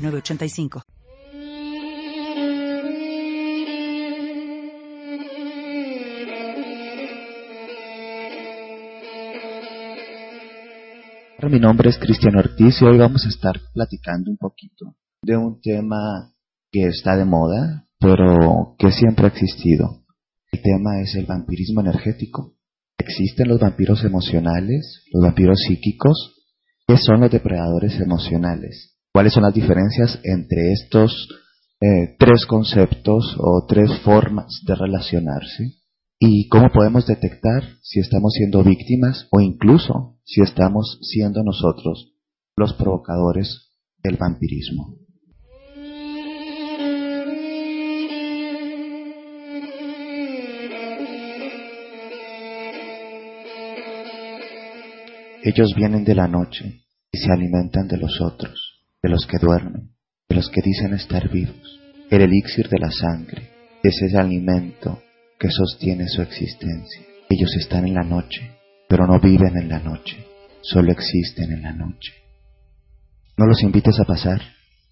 [0.00, 0.82] 985.
[11.50, 15.60] Mi nombre es Cristian Ortiz y hoy vamos a estar platicando un poquito de un
[15.60, 16.32] tema
[16.70, 20.04] que está de moda, pero que siempre ha existido.
[20.52, 22.54] El tema es el vampirismo energético.
[22.96, 26.36] Existen los vampiros emocionales, los vampiros psíquicos,
[26.86, 31.28] que son los depredadores emocionales cuáles son las diferencias entre estos
[31.80, 35.74] eh, tres conceptos o tres formas de relacionarse
[36.18, 42.12] y cómo podemos detectar si estamos siendo víctimas o incluso si estamos siendo nosotros
[42.56, 43.70] los provocadores
[44.02, 44.94] del vampirismo.
[55.42, 58.69] Ellos vienen de la noche y se alimentan de los otros
[59.02, 59.90] de los que duermen,
[60.28, 61.80] de los que dicen estar vivos.
[62.10, 63.50] El elixir de la sangre
[63.82, 65.02] es ese alimento
[65.38, 67.02] que sostiene su existencia.
[67.28, 68.50] Ellos están en la noche,
[68.88, 70.26] pero no viven en la noche,
[70.60, 72.12] solo existen en la noche.
[73.38, 74.42] No los invites a pasar,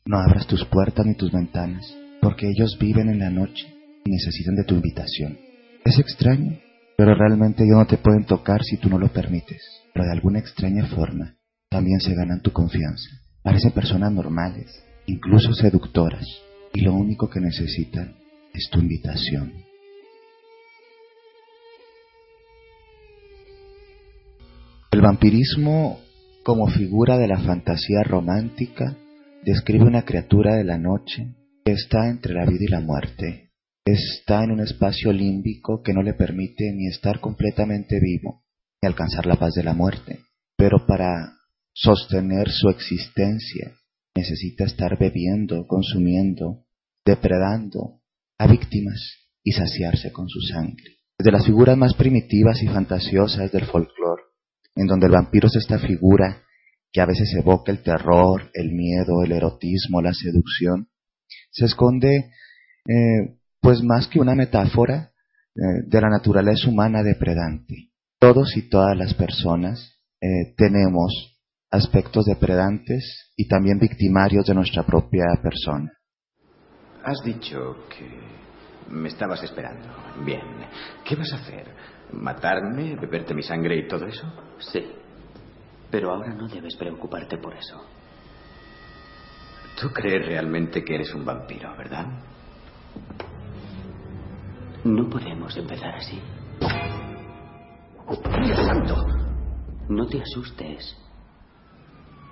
[0.07, 1.93] no abras tus puertas ni tus ventanas,
[2.23, 3.67] porque ellos viven en la noche
[4.05, 5.39] y necesitan de tu invitación.
[5.85, 6.59] Es extraño,
[6.97, 10.39] pero realmente ellos no te pueden tocar si tú no lo permites, pero de alguna
[10.39, 11.37] extraña forma
[11.69, 13.11] también se ganan tu confianza.
[13.43, 16.27] Parecen personas normales, incluso seductoras,
[16.75, 18.17] y lo único que necesitan
[18.53, 19.53] es tu invitación.
[24.91, 26.01] El vampirismo,
[26.43, 28.97] como figura de la fantasía romántica,
[29.45, 33.51] describe una criatura de la noche que está entre la vida y la muerte.
[33.85, 38.43] Está en un espacio límbico que no le permite ni estar completamente vivo,
[38.83, 40.21] ni alcanzar la paz de la muerte.
[40.57, 41.38] Pero para
[41.81, 43.73] sostener su existencia,
[44.17, 46.67] necesita estar bebiendo, consumiendo,
[47.05, 48.01] depredando
[48.37, 49.01] a víctimas
[49.45, 50.97] y saciarse con su sangre.
[51.17, 54.23] Desde las figuras más primitivas y fantasiosas del folclore,
[54.75, 56.43] en donde el vampiro es esta figura
[56.91, 60.89] que a veces evoca el terror, el miedo, el erotismo, la seducción,
[61.53, 62.31] se esconde
[62.89, 65.13] eh, pues más que una metáfora
[65.55, 67.93] eh, de la naturaleza humana depredante.
[68.19, 71.38] Todos y todas las personas eh, tenemos
[71.71, 75.91] aspectos depredantes y también victimarios de nuestra propia persona.
[77.05, 78.09] Has dicho que
[78.91, 79.89] me estabas esperando.
[80.25, 80.43] Bien.
[81.05, 81.67] ¿Qué vas a hacer?
[82.13, 82.97] ¿Matarme?
[82.97, 84.27] ¿Beberte mi sangre y todo eso?
[84.59, 84.85] Sí.
[85.91, 87.83] Pero ahora no debes preocuparte por eso.
[89.81, 92.07] Tú crees realmente que eres un vampiro, ¿verdad?
[94.85, 96.21] No podemos empezar así.
[98.45, 99.07] ¡Dios santo!
[99.89, 100.97] No te asustes.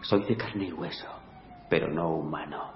[0.09, 1.09] Soy de carne y hueso,
[1.69, 2.75] pero no humano.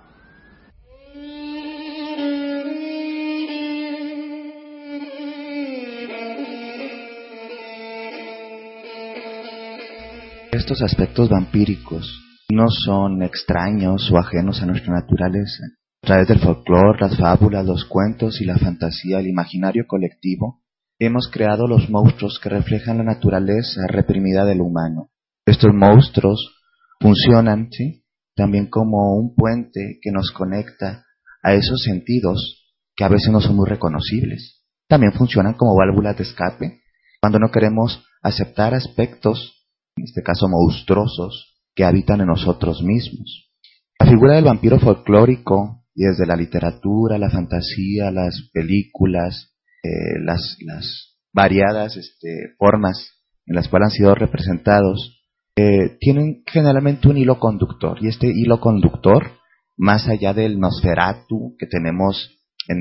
[10.50, 12.20] Estos aspectos vampíricos
[12.50, 15.62] no son extraños o ajenos a nuestra naturaleza.
[16.02, 20.64] A través del folclore, las fábulas, los cuentos y la fantasía, el imaginario colectivo,
[20.98, 25.10] hemos creado los monstruos que reflejan la naturaleza reprimida del humano.
[25.46, 26.59] Estos monstruos
[27.00, 28.04] funcionan ¿sí?
[28.34, 31.04] también como un puente que nos conecta
[31.42, 34.62] a esos sentidos que a veces no son muy reconocibles.
[34.88, 36.80] También funcionan como válvulas de escape
[37.20, 39.66] cuando no queremos aceptar aspectos,
[39.96, 43.50] en este caso monstruosos, que habitan en nosotros mismos.
[43.98, 50.56] La figura del vampiro folclórico, y desde la literatura, la fantasía, las películas, eh, las,
[50.64, 53.12] las, variadas este, formas
[53.46, 55.19] en las cuales han sido representados,
[55.60, 59.32] eh, tienen generalmente un hilo conductor y este hilo conductor,
[59.76, 62.78] más allá del Nosferatu que tenemos en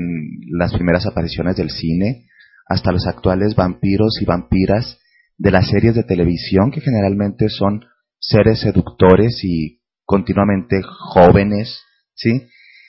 [0.58, 2.26] las primeras apariciones del cine,
[2.66, 4.98] hasta los actuales vampiros y vampiras
[5.36, 7.84] de las series de televisión que generalmente son
[8.18, 11.82] seres seductores y continuamente jóvenes,
[12.14, 12.30] ¿sí?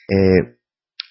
[0.08, 0.56] Eh,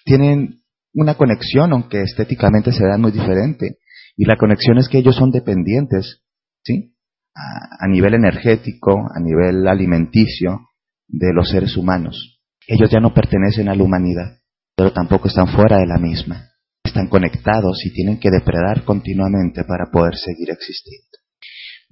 [0.04, 0.62] tienen
[0.94, 3.78] una conexión, aunque estéticamente se vean muy diferente.
[4.16, 6.22] Y la conexión es que ellos son dependientes,
[6.62, 6.91] ¿sí?
[7.34, 10.68] A, nivel energético, a nivel alimenticio
[11.08, 12.40] de los seres humanos.
[12.66, 14.38] Ellos ya no pertenecen a la humanidad,
[14.76, 16.50] pero tampoco están fuera de la misma.
[16.84, 21.06] Están conectados y tienen que depredar continuamente para poder seguir existiendo.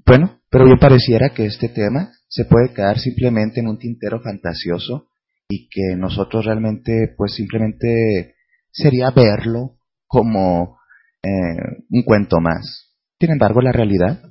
[0.06, 5.08] Bueno, pero bien pareciera que este tema se puede quedar simplemente en un tintero fantasioso
[5.48, 8.34] y que nosotros realmente, pues simplemente
[8.72, 10.78] sería verlo como
[11.22, 12.96] eh, un cuento más.
[13.19, 14.22] Sin embargo, la realidad,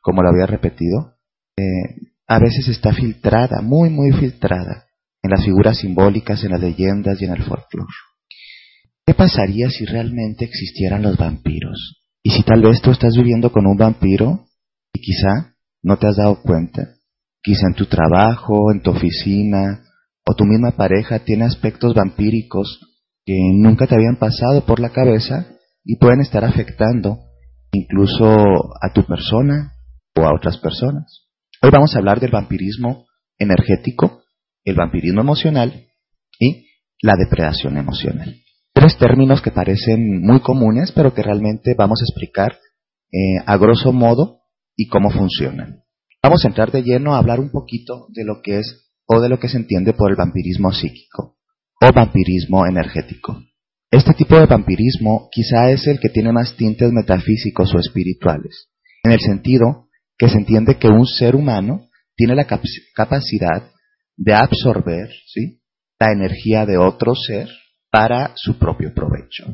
[0.00, 1.16] como lo había repetido,
[1.56, 4.86] eh, a veces está filtrada, muy, muy filtrada,
[5.22, 7.92] en las figuras simbólicas, en las leyendas y en el folclore.
[9.06, 12.04] ¿Qué pasaría si realmente existieran los vampiros?
[12.22, 14.46] Y si tal vez tú estás viviendo con un vampiro
[14.92, 16.94] y quizá no te has dado cuenta,
[17.42, 19.82] quizá en tu trabajo, en tu oficina,
[20.26, 22.80] o tu misma pareja tiene aspectos vampíricos
[23.24, 25.46] que nunca te habían pasado por la cabeza
[25.84, 27.18] y pueden estar afectando
[27.72, 28.26] incluso
[28.80, 29.72] a tu persona
[30.16, 31.28] o a otras personas.
[31.62, 33.06] Hoy vamos a hablar del vampirismo
[33.38, 34.22] energético,
[34.64, 35.88] el vampirismo emocional
[36.38, 36.66] y
[37.02, 38.34] la depredación emocional.
[38.72, 42.58] Tres términos que parecen muy comunes, pero que realmente vamos a explicar
[43.12, 44.40] eh, a grosso modo
[44.76, 45.82] y cómo funcionan.
[46.22, 49.28] Vamos a entrar de lleno a hablar un poquito de lo que es o de
[49.28, 51.36] lo que se entiende por el vampirismo psíquico
[51.82, 53.42] o vampirismo energético.
[53.90, 58.68] Este tipo de vampirismo quizá es el que tiene más tintes metafísicos o espirituales,
[59.02, 59.88] en el sentido
[60.20, 63.70] que se entiende que un ser humano tiene la capacidad
[64.18, 65.62] de absorber ¿sí?
[65.98, 67.48] la energía de otro ser
[67.90, 69.46] para su propio provecho.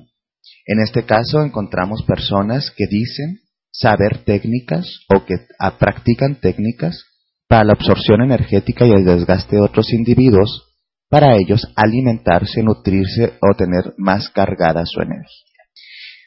[0.67, 5.37] En este caso encontramos personas que dicen saber técnicas o que
[5.79, 7.01] practican técnicas
[7.47, 10.75] para la absorción energética y el desgaste de otros individuos,
[11.09, 15.45] para ellos alimentarse, nutrirse o tener más cargada su energía.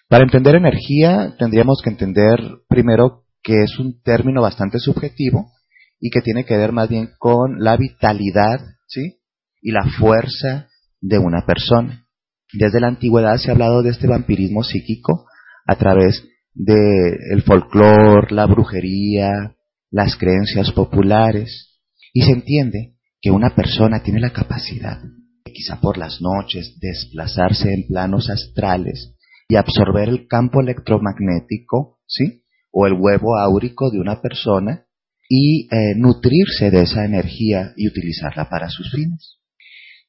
[0.07, 2.39] Para entender energía tendríamos que entender
[2.69, 5.51] primero que es un término bastante subjetivo
[5.99, 9.19] y que tiene que ver más bien con la vitalidad ¿sí?
[9.61, 10.67] y la fuerza
[11.01, 12.05] de una persona.
[12.53, 15.25] Desde la antigüedad se ha hablado de este vampirismo psíquico
[15.67, 19.55] a través del folclore, la brujería,
[19.91, 21.79] las creencias populares
[22.13, 24.99] y se entiende que una persona tiene la capacidad
[25.53, 29.15] quizá por las noches desplazarse en planos astrales
[29.47, 32.43] y absorber el campo electromagnético, ¿sí?
[32.71, 34.85] O el huevo áurico de una persona
[35.29, 39.37] y eh, nutrirse de esa energía y utilizarla para sus fines.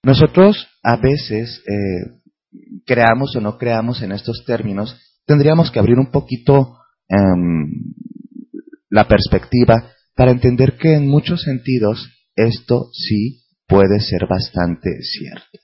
[0.03, 2.21] Nosotros a veces, eh,
[2.87, 4.97] creamos o no creamos en estos términos,
[5.27, 6.79] tendríamos que abrir un poquito
[7.09, 7.95] em,
[8.89, 15.59] la perspectiva para entender que en muchos sentidos esto sí puede ser bastante cierto.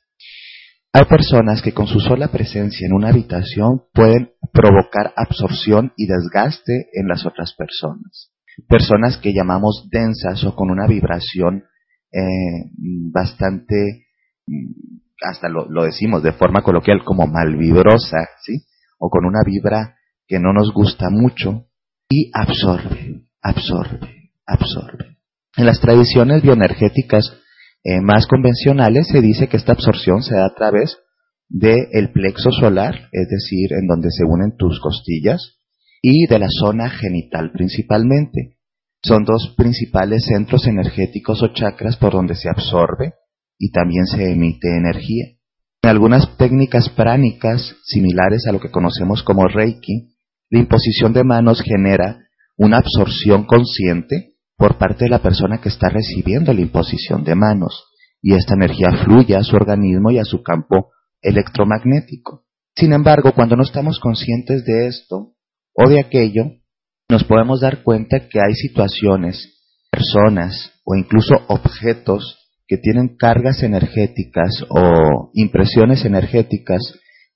[0.97, 6.89] Hay personas que con su sola presencia en una habitación pueden provocar absorción y desgaste
[6.95, 8.33] en las otras personas.
[8.67, 11.65] Personas que llamamos densas o con una vibración
[12.13, 12.71] eh,
[13.13, 14.07] bastante,
[14.47, 18.65] mm, hasta lo, lo, decimos de forma coloquial como malvibrosa, ¿sí?
[18.99, 19.97] O con una vibra
[20.27, 21.67] que no nos gusta mucho,
[22.09, 25.19] y absorbe, absorbe, absorbe.
[25.59, 27.37] En las tradiciones bioenergéticas
[27.89, 30.99] eh, más convencionales se dice que esta absorción se da a través
[31.49, 35.61] del plexo solar, es decir, en donde se unen tus costillas,
[36.03, 38.59] y de la zona genital principalmente.
[39.05, 43.15] Son dos principales centros energéticos o chakras por donde se absorbe
[43.57, 45.37] y también se emite energía.
[45.81, 50.17] En algunas técnicas pránicas similares a lo que conocemos como Reiki,
[50.51, 52.19] la imposición de manos genera
[52.57, 57.85] una absorción consciente por parte de la persona que está recibiendo la imposición de manos
[58.23, 62.45] y esta energía fluye a su organismo y a su campo electromagnético.
[62.75, 65.35] Sin embargo, cuando no estamos conscientes de esto
[65.75, 66.45] o de aquello,
[67.09, 69.61] nos podemos dar cuenta que hay situaciones,
[69.91, 76.81] personas o incluso objetos que tienen cargas energéticas o impresiones energéticas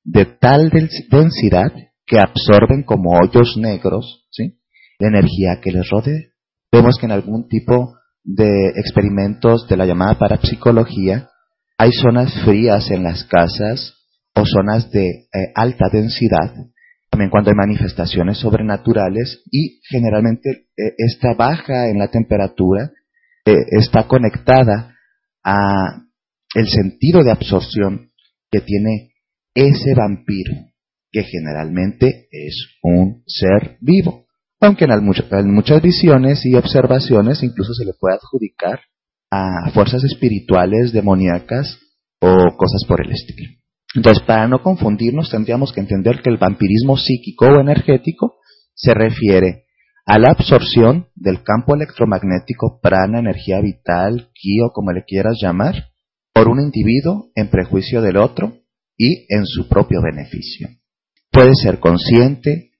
[0.02, 0.70] de tal
[1.10, 1.72] densidad
[2.04, 4.58] que absorben como hoyos negros ¿sí?
[4.98, 6.29] la energía que les rodea.
[6.72, 11.28] Vemos que en algún tipo de experimentos de la llamada parapsicología
[11.78, 13.94] hay zonas frías en las casas
[14.34, 16.54] o zonas de eh, alta densidad,
[17.10, 22.92] también cuando hay manifestaciones sobrenaturales y generalmente eh, esta baja en la temperatura
[23.44, 24.94] eh, está conectada
[25.42, 26.02] a
[26.54, 28.10] el sentido de absorción
[28.50, 29.12] que tiene
[29.54, 30.52] ese vampiro
[31.12, 34.26] que generalmente es un ser vivo,
[34.60, 38.80] aunque en, muchas visiones y observaciones incluso se le puede adjudicar
[39.30, 41.78] a fuerzas espirituales demoníacas
[42.20, 43.48] o cosas por el estilo.
[43.94, 48.36] Entonces, para no confundirnos, tendríamos que entender que el vampirismo psíquico o energético
[48.74, 49.64] se refiere
[50.06, 55.90] a la absorción del campo electromagnético prana, energía vital, ki o como le quieras llamar,
[56.32, 58.58] por un individuo en prejuicio del otro
[58.96, 60.68] y en su propio beneficio.
[61.30, 62.70] Puede ser consciente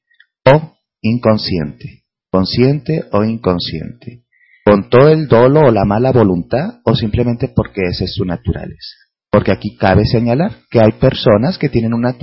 [0.44, 4.24] o inconsciente, consciente o inconsciente,
[4.64, 8.96] con todo el dolo o la mala voluntad o simplemente porque esa es su naturaleza.
[9.30, 12.16] Porque aquí cabe señalar que hay personas que tienen una,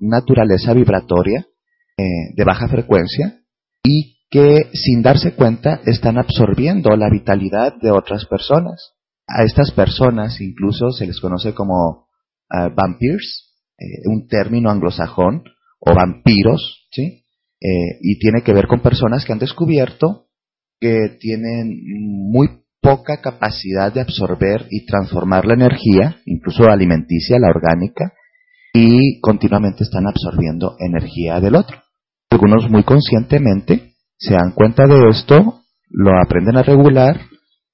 [0.00, 1.46] naturaleza vibratoria
[1.96, 2.04] eh,
[2.36, 3.40] de baja frecuencia
[3.82, 8.92] y que sin darse cuenta están absorbiendo la vitalidad de otras personas.
[9.26, 12.06] A estas personas incluso se les conoce como
[12.50, 15.44] uh, vampires, eh, un término anglosajón,
[15.80, 17.21] o vampiros, ¿sí?
[17.64, 20.26] Eh, y tiene que ver con personas que han descubierto
[20.80, 21.78] que tienen
[22.32, 22.48] muy
[22.80, 28.14] poca capacidad de absorber y transformar la energía, incluso alimenticia, la orgánica,
[28.74, 31.80] y continuamente están absorbiendo energía del otro.
[32.30, 37.20] Algunos muy conscientemente se dan cuenta de esto, lo aprenden a regular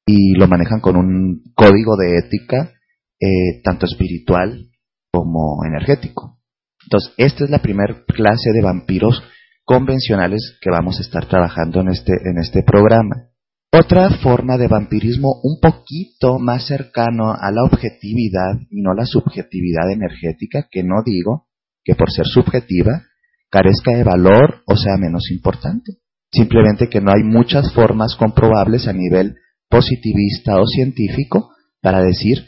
[0.04, 2.72] y lo manejan con un código de ética
[3.20, 4.66] eh, tanto espiritual
[5.10, 6.38] como energético.
[6.84, 9.22] Entonces, esta es la primera clase de vampiros
[9.68, 13.28] convencionales que vamos a estar trabajando en este, en este programa.
[13.70, 19.92] Otra forma de vampirismo un poquito más cercano a la objetividad y no la subjetividad
[19.92, 21.48] energética, que no digo
[21.84, 23.02] que por ser subjetiva
[23.50, 25.98] carezca de valor o sea menos importante.
[26.32, 29.36] Simplemente que no hay muchas formas comprobables a nivel
[29.68, 31.50] positivista o científico
[31.82, 32.46] para decir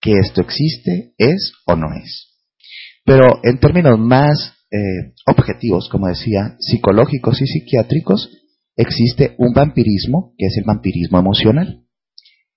[0.00, 2.38] que esto existe, es o no es.
[3.04, 8.28] Pero en términos más eh, objetivos, como decía, psicológicos y psiquiátricos,
[8.76, 11.84] existe un vampirismo que es el vampirismo emocional.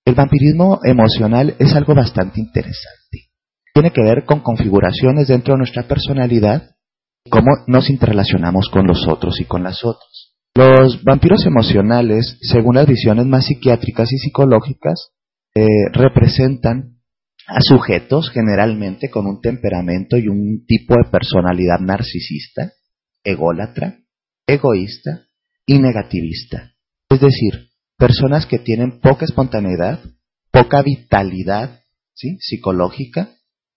[0.03, 3.29] El vampirismo emocional es algo bastante interesante.
[3.71, 6.71] Tiene que ver con configuraciones dentro de nuestra personalidad
[7.29, 10.33] cómo nos interrelacionamos con los otros y con las otras.
[10.55, 15.11] Los vampiros emocionales, según las visiones más psiquiátricas y psicológicas,
[15.53, 16.96] eh, representan
[17.47, 22.73] a sujetos generalmente con un temperamento y un tipo de personalidad narcisista,
[23.23, 23.99] ególatra,
[24.45, 25.27] egoísta
[25.65, 26.73] y negativista.
[27.09, 29.99] Es decir, personas que tienen poca espontaneidad,
[30.51, 31.81] poca vitalidad
[32.13, 33.29] psicológica,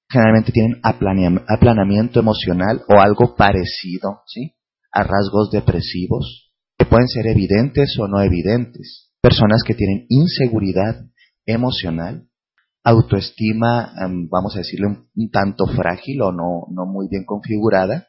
[0.08, 4.54] generalmente tienen aplanamiento emocional o algo parecido ¿sí?
[4.92, 9.12] a rasgos depresivos, que pueden ser evidentes o no evidentes.
[9.22, 11.04] Personas que tienen inseguridad
[11.46, 12.29] emocional,
[12.82, 18.08] autoestima, em, vamos a decirle, un, tanto frágil o no, no muy bien configurada,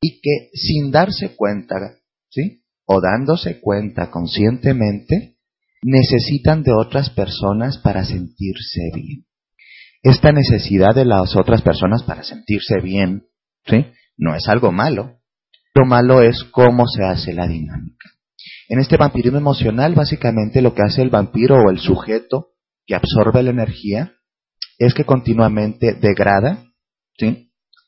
[0.00, 1.76] y que sin darse cuenta,
[2.30, 2.62] ¿sí?
[2.86, 5.36] O dándose cuenta conscientemente,
[5.82, 9.26] necesitan de otras personas para sentirse bien.
[10.02, 13.26] Esta necesidad de las otras personas para sentirse bien,
[13.66, 13.86] ¿sí?
[14.16, 15.20] No es algo malo.
[15.74, 18.10] Lo malo es cómo se hace la dinámica.
[18.68, 22.48] En este vampirismo emocional, básicamente lo que hace el vampiro o el sujeto
[22.88, 24.14] que absorbe la energía
[24.78, 26.64] es que continuamente degrada,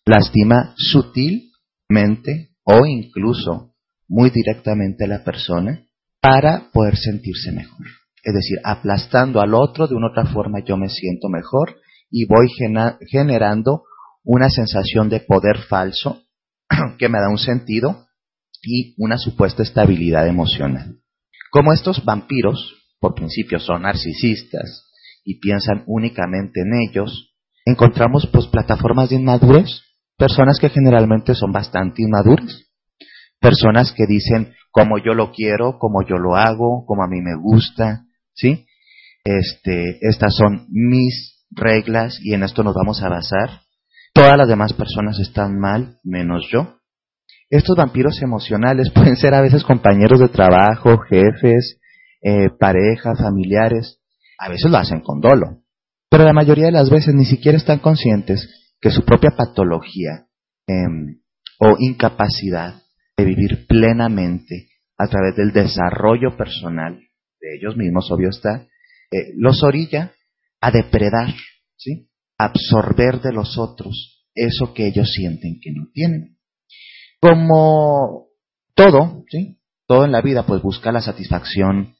[0.04, 3.74] lastima sutilmente o incluso
[4.08, 5.86] muy directamente a la persona
[6.20, 7.86] para poder sentirse mejor.
[8.22, 11.76] Es decir, aplastando al otro de una otra forma yo me siento mejor
[12.10, 12.48] y voy
[13.08, 13.84] generando
[14.22, 16.24] una sensación de poder falso
[16.98, 18.06] que me da un sentido
[18.62, 20.98] y una supuesta estabilidad emocional.
[21.50, 24.89] Como estos vampiros, por principio, son narcisistas,
[25.24, 27.34] y piensan únicamente en ellos,
[27.64, 29.82] encontramos pues plataformas de inmadurez,
[30.16, 32.64] personas que generalmente son bastante inmaduras,
[33.40, 37.36] personas que dicen como yo lo quiero, como yo lo hago, como a mí me
[37.36, 38.66] gusta, ¿sí?
[39.24, 43.62] Este, estas son mis reglas y en esto nos vamos a basar.
[44.14, 46.76] Todas las demás personas están mal, menos yo.
[47.48, 51.78] Estos vampiros emocionales pueden ser a veces compañeros de trabajo, jefes,
[52.22, 53.99] eh, parejas, familiares,
[54.40, 55.62] a veces lo hacen con dolo,
[56.08, 58.48] pero la mayoría de las veces ni siquiera están conscientes
[58.80, 60.26] que su propia patología
[60.66, 61.20] em,
[61.58, 62.82] o incapacidad
[63.16, 66.98] de vivir plenamente a través del desarrollo personal
[67.40, 68.66] de ellos mismos, obvio está,
[69.10, 70.12] eh, los orilla
[70.60, 71.34] a depredar,
[71.76, 72.08] ¿sí?
[72.38, 76.38] absorber de los otros eso que ellos sienten que no tienen.
[77.20, 78.28] Como
[78.74, 79.58] todo, ¿sí?
[79.86, 81.94] todo en la vida, pues busca la satisfacción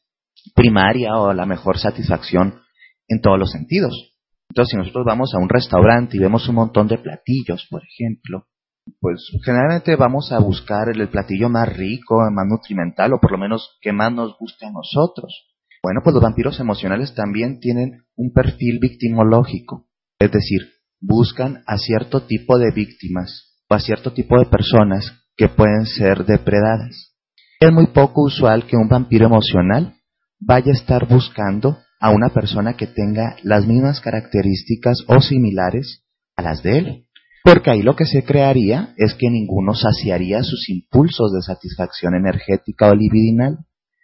[0.55, 2.61] primaria o la mejor satisfacción
[3.09, 4.15] en todos los sentidos.
[4.51, 8.47] Entonces, si nosotros vamos a un restaurante y vemos un montón de platillos, por ejemplo,
[8.99, 13.79] pues generalmente vamos a buscar el, platillo más rico, más nutrimental, o por lo menos
[13.81, 15.47] que más nos guste a nosotros.
[15.83, 19.87] Bueno, pues los vampiros emocionales también tienen un perfil victimológico,
[20.19, 20.61] es decir,
[21.01, 26.27] buscan a cierto tipo de víctimas o a cierto tipo de personas que pueden ser
[26.27, 27.17] depredadas.
[27.61, 29.95] Es muy poco usual que un vampiro emocional
[30.41, 36.03] vaya a estar buscando a una persona que tenga las mismas características o similares
[36.35, 37.07] a las de él.
[37.45, 42.91] Porque ahí lo que se crearía es que ninguno saciaría sus impulsos de satisfacción energética
[42.91, 43.59] o libidinal.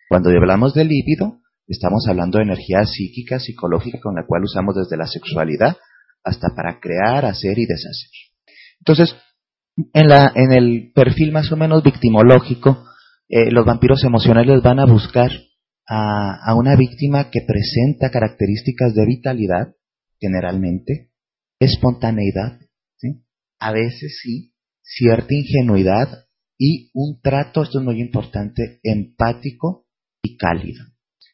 [0.09, 4.97] Cuando hablamos de líbido, estamos hablando de energía psíquica, psicológica, con la cual usamos desde
[4.97, 5.77] la sexualidad
[6.23, 8.11] hasta para crear, hacer y deshacer.
[8.81, 9.17] Entonces,
[9.93, 12.85] en, la, en el perfil más o menos victimológico,
[13.29, 15.31] eh, los vampiros emocionales van a buscar
[15.89, 19.75] a, una víctima que presenta características de vitalidad,
[20.21, 21.11] generalmente,
[21.61, 22.61] espontaneidad,
[23.59, 24.53] a veces sí,
[24.83, 26.27] cierta ingenuidad
[26.59, 29.87] y un trato, esto es muy importante, empático
[30.23, 30.85] y cálido.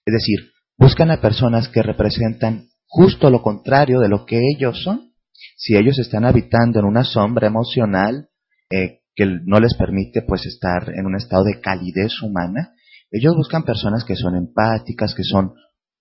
[0.04, 5.14] Es decir, buscan a personas que representan justo lo contrario de lo que ellos son.
[5.56, 8.28] Si ellos están habitando en una sombra emocional
[8.70, 12.74] eh, que no les permite pues estar en un estado de calidez humana,
[13.12, 15.52] ellos buscan personas que son empáticas, que son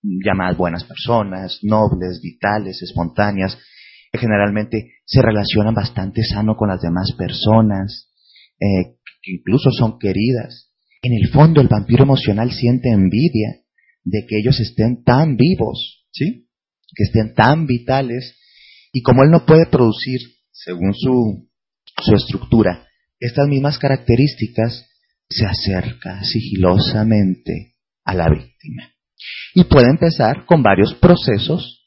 [0.02, 3.56] llamadas buenas personas, nobles, vitales, espontáneas,
[4.10, 8.08] que generalmente se relacionan bastante sano con las demás personas,
[8.58, 10.70] eh, que incluso son queridas.
[11.02, 13.60] En el fondo el vampiro emocional siente envidia
[14.04, 16.48] de que ellos estén tan vivos, ¿sí?
[16.94, 18.36] Que estén tan vitales
[18.92, 21.48] y como él no puede producir, según su,
[22.02, 22.86] su estructura,
[23.18, 24.86] estas mismas características,
[25.32, 27.74] se acerca sigilosamente
[28.04, 28.90] a la víctima.
[29.54, 31.86] Y puede empezar con varios procesos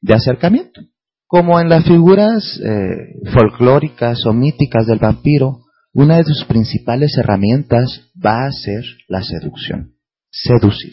[0.00, 0.82] de acercamiento.
[1.26, 5.60] Como en las figuras eh, folclóricas o míticas del vampiro,
[5.94, 9.94] una de sus principales herramientas va a ser la seducción,
[10.30, 10.92] seducir.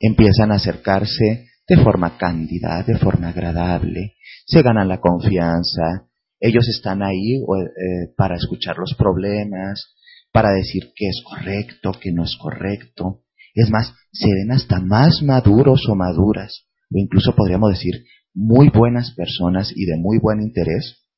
[0.00, 4.14] Empiezan a acercarse de forma cándida, de forma agradable,
[4.46, 6.08] se ganan la confianza,
[6.40, 9.94] ellos están ahí eh, para escuchar los problemas,
[10.32, 13.22] para decir qué es correcto, qué no es correcto.
[13.54, 18.04] Es más, se ven hasta más maduros o maduras, o incluso podríamos decir
[18.34, 21.08] muy buenas personas y de muy buen interés,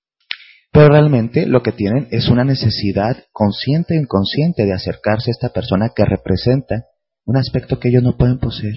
[0.73, 5.53] pero realmente lo que tienen es una necesidad consciente e inconsciente de acercarse a esta
[5.53, 6.85] persona que representa
[7.25, 8.77] un aspecto que ellos no pueden poseer,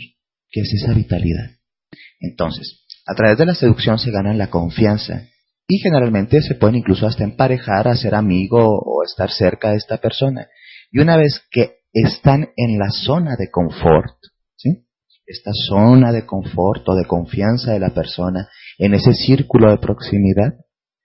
[0.49, 1.51] que es esa vitalidad.
[2.19, 5.27] Entonces, a través de la seducción se ganan la confianza
[5.73, 9.97] y generalmente se pueden incluso hasta emparejar, a ser amigo o estar cerca de esta
[9.97, 10.45] persona.
[10.91, 14.15] Y una vez que están en la zona de confort,
[14.55, 14.85] ¿sí?
[15.25, 20.53] esta zona de confort o de confianza de la persona, en ese círculo de proximidad,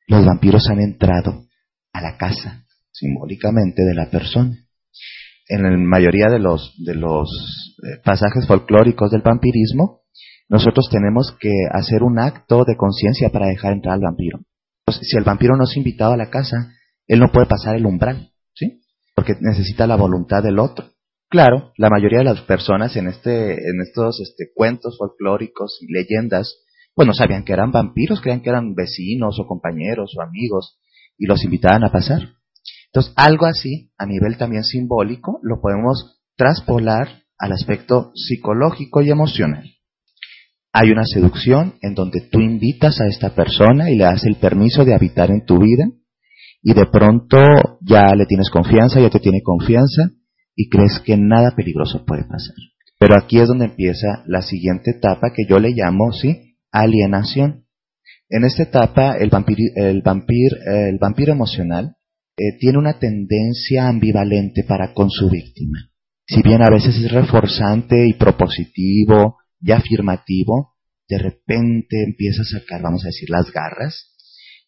[0.06, 1.46] los vampiros han entrado
[1.94, 4.54] a la casa, simbólicamente, de la persona.
[5.48, 10.02] En la mayoría de los, de los eh, pasajes folclóricos del vampirismo,
[10.50, 14.40] nosotros tenemos que hacer un acto de conciencia para dejar entrar al vampiro.
[14.92, 16.74] Si el vampiro no es invitado a la casa,
[17.06, 18.82] él no puede pasar el umbral, ¿sí?
[19.14, 20.86] Porque necesita la voluntad del otro.
[21.30, 26.64] Claro, la mayoría de las personas en este, en estos este, cuentos folclóricos y leyendas,
[26.94, 30.78] pues no sabían que eran vampiros, creían que eran vecinos o compañeros o amigos
[31.18, 32.20] y los invitaban a pasar.
[32.86, 39.64] Entonces, algo así, a nivel también simbólico, lo podemos traspolar al aspecto psicológico y emocional.
[40.72, 44.84] Hay una seducción en donde tú invitas a esta persona y le das el permiso
[44.84, 45.88] de habitar en tu vida
[46.62, 47.38] y de pronto
[47.80, 50.10] ya le tienes confianza, ya te tiene confianza
[50.54, 52.54] y crees que nada peligroso puede pasar.
[52.98, 56.56] Pero aquí es donde empieza la siguiente etapa que yo le llamo, ¿sí?
[56.72, 57.64] Alienación.
[58.28, 61.96] En esta etapa el vampiro, el el vampiro emocional
[62.36, 65.90] eh, tiene una tendencia ambivalente para con su víctima.
[66.26, 70.74] Si bien a veces es reforzante y propositivo, y afirmativo,
[71.08, 74.14] de repente empieza a sacar, vamos a decir, las garras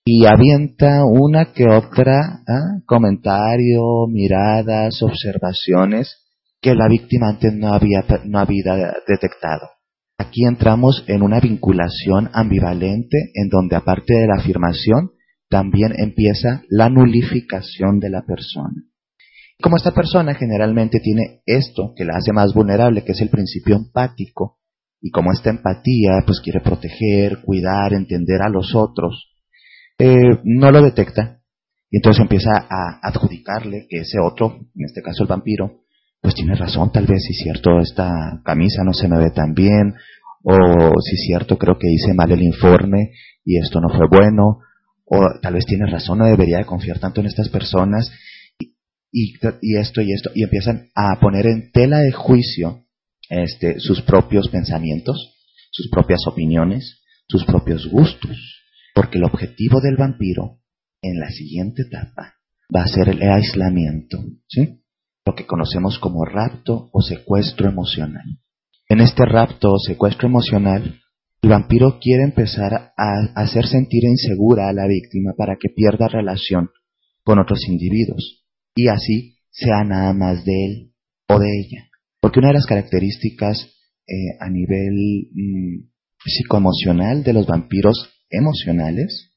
[0.05, 2.81] y avienta una que otra ¿ah?
[2.87, 6.17] comentario, miradas, observaciones
[6.61, 9.69] que la víctima antes no había, no había detectado.
[10.19, 15.13] Aquí entramos en una vinculación ambivalente en donde aparte de la afirmación,
[15.49, 18.85] también empieza la nulificación de la persona.
[19.61, 23.77] Como esta persona generalmente tiene esto que la hace más vulnerable, que es el principio
[23.77, 24.60] empático,
[25.01, 29.31] y como esta empatía, pues quiere proteger, cuidar, entender a los otros,
[29.99, 31.39] eh, no lo detecta.
[31.91, 35.81] Y entonces empieza a adjudicarle que ese otro, en este caso el vampiro,
[36.21, 39.55] pues tiene razón, tal vez si es cierto, esta camisa no se me ve tan
[39.55, 39.95] bien,
[40.45, 40.55] o
[41.01, 43.13] si es cierto, creo que hice mal el informe
[43.45, 44.59] y esto no fue bueno,
[45.07, 48.13] o tal vez tiene razón, no debería de confiar tanto en estas personas,
[49.13, 52.85] y, y esto y esto, y empiezan a poner en tela de juicio
[53.31, 55.35] este, sus propios pensamientos,
[55.71, 58.37] sus propias opiniones, sus propios gustos.
[58.95, 60.59] Porque el objetivo del vampiro
[61.01, 62.35] en la siguiente etapa
[62.75, 64.83] va a ser el aislamiento, ¿sí?
[65.25, 68.25] Lo que conocemos como rapto o secuestro emocional.
[68.89, 71.01] En este rapto o secuestro emocional,
[71.43, 76.69] El vampiro quiere empezar a hacer sentir insegura a la víctima para que pierda relación
[77.25, 80.93] con otros individuos y así sea nada más de él
[81.29, 81.90] o de ella.
[82.21, 83.59] Porque una de las características
[84.07, 85.89] eh, a nivel mm,
[86.25, 89.33] psicoemocional de los vampiros emocionales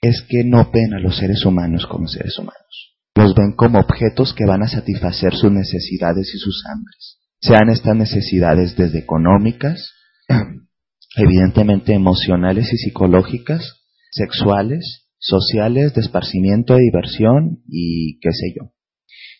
[0.00, 2.96] es que no ven a los seres humanos como seres humanos.
[3.14, 7.18] Los ven como objetos que van a satisfacer sus necesidades y sus hambres.
[7.40, 9.92] Sean estas necesidades desde económicas,
[11.16, 18.72] evidentemente emocionales y psicológicas, sexuales, sociales, de esparcimiento, de diversión y qué sé yo.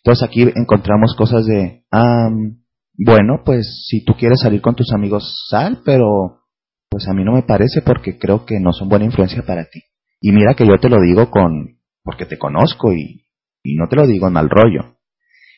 [0.02, 1.84] Entonces aquí encontramos cosas de,
[2.98, 6.42] bueno, pues si tú quieres salir con tus amigos, sal, pero
[6.88, 9.80] pues a mí no me parece porque creo que no son buena influencia para ti.
[10.20, 13.26] Y mira que yo te lo digo con, porque te conozco y,
[13.62, 14.96] y no te lo digo en mal rollo.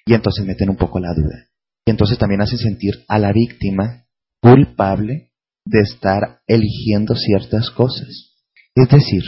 [0.04, 1.48] Y entonces meten un poco la duda.
[1.86, 4.06] Y entonces también hacen sentir a la víctima
[4.40, 5.32] culpable
[5.64, 8.36] de estar eligiendo ciertas cosas.
[8.74, 9.22] Es decir,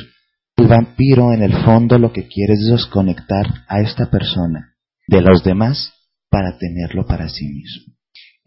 [0.57, 5.43] el vampiro en el fondo lo que quiere es desconectar a esta persona de los
[5.45, 5.93] demás
[6.29, 8.00] para tenerlo para sí mismo.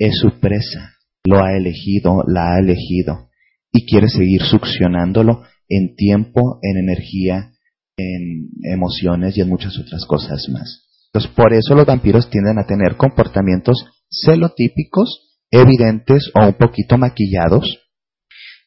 [0.04, 3.30] Es su presa, lo ha elegido, la ha elegido
[3.72, 7.54] y quiere seguir succionándolo en tiempo, en energía,
[7.96, 10.84] en emociones y en muchas otras cosas más.
[11.06, 13.86] Entonces, por eso los vampiros tienden a tener comportamientos
[14.26, 17.80] celotípicos, evidentes o un poquito maquillados,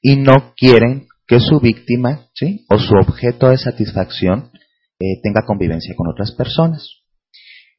[0.00, 2.64] y no quieren que su víctima, ¿sí?
[2.70, 4.52] o su objeto de satisfacción,
[4.98, 7.02] eh, tenga convivencia con otras personas.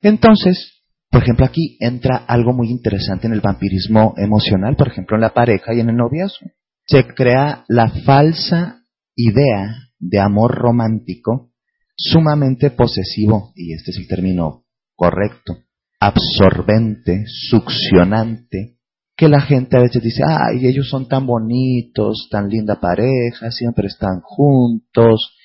[0.04, 0.77] Entonces,
[1.10, 5.34] por ejemplo, aquí entra algo muy interesante en el vampirismo emocional, por ejemplo, en la
[5.34, 6.52] pareja y en el noviazgo.
[6.86, 8.84] Se crea la falsa
[9.16, 11.52] idea de amor romántico
[11.96, 14.66] sumamente posesivo, y este es el término
[14.96, 15.58] correcto,
[16.00, 18.78] absorbente, succionante,
[19.16, 23.88] que la gente a veces dice, ay, ellos son tan bonitos, tan linda pareja, siempre
[23.88, 25.36] están juntos,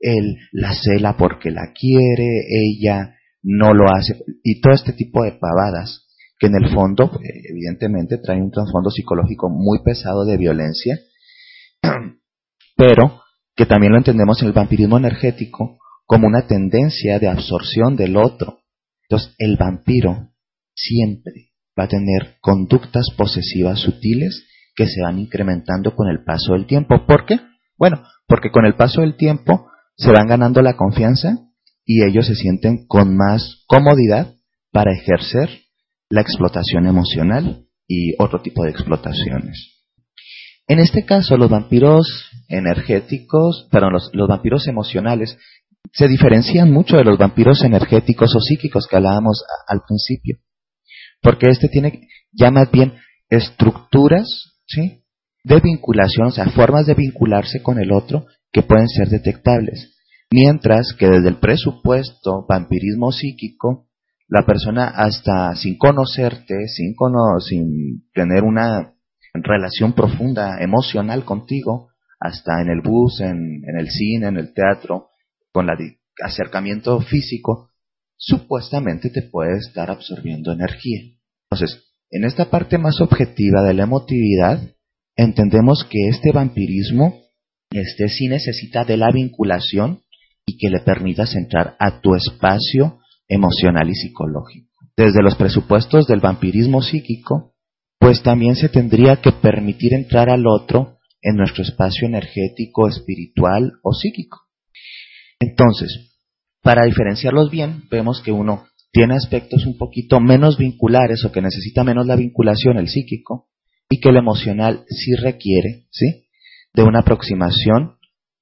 [0.00, 5.32] él la cela porque la quiere, ella no lo hace, y todo este tipo de
[5.32, 6.06] pavadas
[6.38, 7.10] que en el fondo,
[7.48, 10.98] evidentemente, trae un trasfondo psicológico muy pesado de violencia,
[12.76, 13.22] pero
[13.54, 18.58] que también lo entendemos en el vampirismo energético como una tendencia de absorción del otro.
[19.08, 20.30] Entonces, el vampiro
[20.74, 26.66] siempre va a tener conductas posesivas sutiles que se van incrementando con el paso del
[26.66, 27.06] tiempo.
[27.06, 27.38] ¿Por qué?
[27.78, 31.51] Bueno, porque con el paso del tiempo se van ganando la confianza
[31.84, 34.34] y ellos se sienten con más comodidad
[34.70, 35.48] para ejercer
[36.08, 39.72] la explotación emocional y otro tipo de explotaciones.
[40.68, 45.36] En este caso, los vampiros energéticos, perdón, los, vampiros emocionales
[45.92, 50.38] se diferencian mucho de los vampiros energéticos o psíquicos que hablábamos al principio.
[51.20, 52.94] Porque este tiene ya más bien
[53.28, 54.26] estructuras,
[54.66, 55.02] ¿sí?
[55.44, 59.96] De vinculación, o sea, formas de vincularse con el otro que pueden ser detectables.
[60.32, 63.88] Mientras que desde el presupuesto vampirismo psíquico,
[64.28, 66.94] la persona hasta sin conocerte, sin,
[67.46, 68.94] sin tener una
[69.34, 75.10] relación profunda, emocional contigo, hasta en el bus, en, el cine, en el teatro,
[75.52, 77.68] con el acercamiento físico,
[78.16, 81.00] supuestamente te puede estar absorbiendo energía.
[81.50, 84.62] Entonces, en esta parte más objetiva de la emotividad,
[85.14, 87.20] entendemos que este vampirismo
[87.70, 90.01] este sí necesita de la vinculación
[90.46, 94.68] y que le permitas entrar a tu espacio emocional y psicológico.
[94.96, 97.54] Desde los presupuestos del vampirismo psíquico,
[97.98, 103.92] pues también se tendría que permitir entrar al otro en nuestro espacio energético, espiritual o
[103.92, 104.40] psíquico.
[105.38, 106.12] Entonces,
[106.62, 111.82] para diferenciarlos bien, vemos que uno tiene aspectos un poquito menos vinculares o que necesita
[111.84, 113.48] menos la vinculación, el psíquico,
[113.88, 116.26] y que el emocional sí requiere, ¿sí?
[116.74, 117.96] De una aproximación,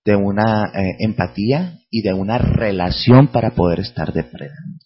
[0.05, 4.79] de una eh, empatía y de una relación para poder estar depredando.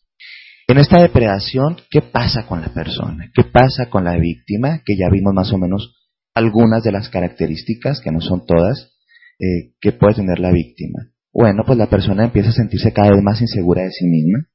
[0.66, 3.30] En esta depredación, ¿qué pasa con la persona?
[3.34, 4.80] ¿Qué pasa con la víctima?
[4.84, 5.94] Que ya vimos más o menos
[6.34, 8.94] algunas de las características, que no son todas,
[9.38, 11.10] eh, que puede tener la víctima.
[11.32, 14.46] Bueno, pues la persona empieza a sentirse cada vez más insegura de sí misma,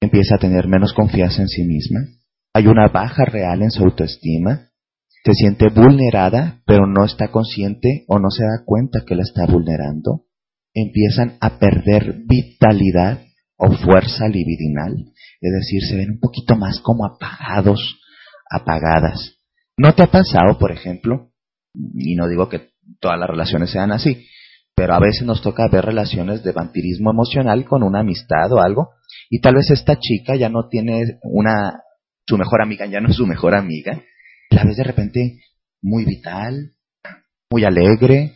[0.00, 2.00] empieza a tener menos confianza en sí misma,
[2.52, 4.69] hay una baja real en su autoestima,
[5.24, 9.46] se siente vulnerada, pero no está consciente o no se da cuenta que la está
[9.46, 10.24] vulnerando,
[10.74, 13.22] empiezan a perder vitalidad
[13.56, 14.94] o fuerza libidinal,
[15.40, 17.98] es decir, se ven un poquito más como apagados,
[18.50, 19.36] apagadas.
[19.76, 21.32] ¿No te ha pasado, por ejemplo,
[21.74, 24.26] y no digo que todas las relaciones sean así,
[24.74, 28.90] pero a veces nos toca ver relaciones de vampirismo emocional con una amistad o algo,
[29.28, 31.82] y tal vez esta chica ya no tiene una,
[32.26, 34.02] su mejor amiga ya no es su mejor amiga,
[34.50, 35.40] la ves de repente
[35.82, 36.72] muy vital,
[37.50, 38.34] muy alegre,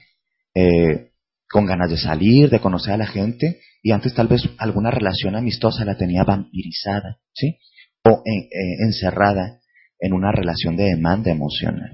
[0.55, 1.11] eh,
[1.49, 5.37] con ganas de salir, de conocer a la gente, y antes tal vez alguna relación
[5.37, 7.59] amistosa la tenía vampirizada, ¿sí?
[8.05, 8.49] O eh,
[8.85, 9.61] encerrada
[10.01, 11.91] en una relación de demanda emocional.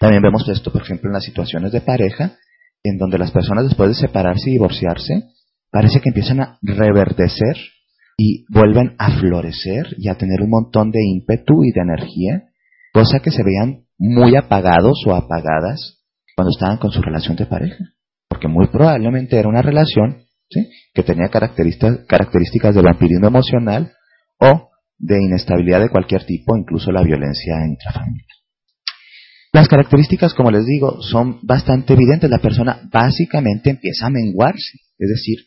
[0.00, 2.36] También vemos esto, por ejemplo, en las situaciones de pareja,
[2.82, 5.24] en donde las personas después de separarse y divorciarse,
[5.70, 7.56] parece que empiezan a reverdecer
[8.16, 12.45] y vuelven a florecer y a tener un montón de ímpetu y de energía,
[12.96, 16.02] cosa que se veían muy apagados o apagadas
[16.34, 17.84] cuando estaban con su relación de pareja.
[18.26, 20.24] Porque muy probablemente era una relación
[20.94, 23.92] que tenía características, características de vampirismo emocional
[24.40, 28.24] o de inestabilidad de cualquier tipo, incluso la violencia intrafamiliar.
[29.52, 32.30] Las características, como les digo, son bastante evidentes.
[32.30, 35.40] La persona básicamente empieza a menguarse, es decir,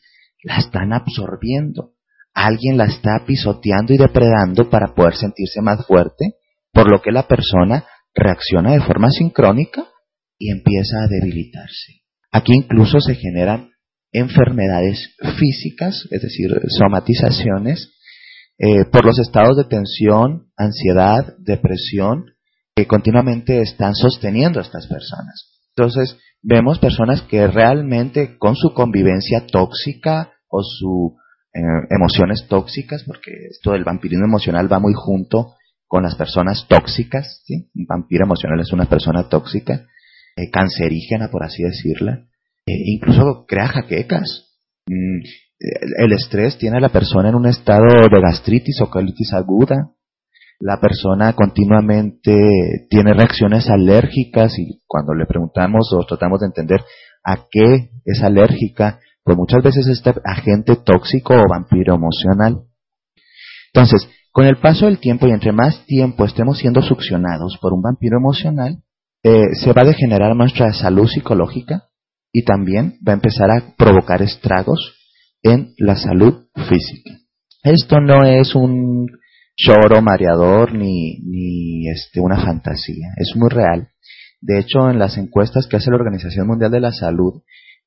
[0.44, 1.94] la están absorbiendo.
[2.32, 6.36] Alguien la está pisoteando y depredando para poder sentirse más fuerte,
[6.72, 9.88] por lo que la persona reacciona de forma sincrónica
[10.38, 12.02] y empieza a debilitarse.
[12.32, 13.72] Aquí incluso se generan
[14.12, 17.92] enfermedades físicas, es decir, somatizaciones,
[18.58, 22.26] eh, por los estados de tensión, ansiedad, depresión,
[22.76, 25.60] que continuamente están sosteniendo a estas personas.
[25.76, 31.14] Entonces, vemos personas que realmente con su convivencia tóxica o sus
[31.54, 35.54] eh, emociones tóxicas, porque esto del vampirismo emocional va muy junto
[35.90, 37.44] con las personas tóxicas.
[37.50, 39.88] Un vampiro emocional es una persona tóxica,
[40.38, 42.28] eh, cancerígena, por así decirla,
[42.66, 44.46] incluso crea jaquecas.
[44.88, 45.26] Mm,
[46.04, 49.92] el estrés tiene a la persona en un estado de gastritis o colitis aguda.
[50.60, 56.82] La persona continuamente tiene reacciones alérgicas y cuando le preguntamos o tratamos de entender
[57.24, 62.62] a qué es alérgica, pues muchas veces es este agente tóxico o vampiro emocional.
[63.74, 67.82] Entonces, con el paso del tiempo y entre más tiempo estemos siendo succionados por un
[67.82, 68.84] vampiro emocional,
[69.24, 71.90] eh, se va a degenerar nuestra salud psicológica
[72.32, 74.96] y también va a empezar a provocar estragos
[75.42, 77.12] en la salud física.
[77.64, 79.08] Esto no es un
[79.56, 83.90] choro mareador ni, ni este, una fantasía, es muy real.
[84.42, 87.42] De hecho, en las encuestas que hace la Organización Mundial de la Salud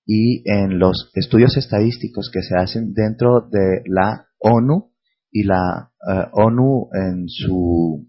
[0.05, 4.92] y en los estudios estadísticos que se hacen dentro de la ONU
[5.33, 8.07] y la eh, ONU en su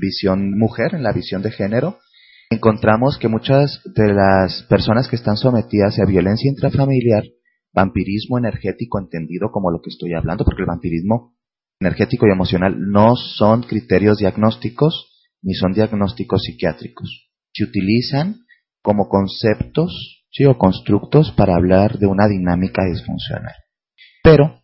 [0.00, 1.98] visión mujer, en la visión de género,
[2.50, 7.24] encontramos que muchas de las personas que están sometidas a violencia intrafamiliar
[7.72, 11.34] vampirismo energético entendido como lo que estoy hablando, porque el vampirismo
[11.80, 15.12] energético y emocional no son criterios diagnósticos
[15.42, 17.30] ni son diagnósticos psiquiátricos.
[17.52, 18.36] Se utilizan
[18.82, 23.54] como conceptos o constructos para hablar de una dinámica disfuncional.
[24.22, 24.62] Pero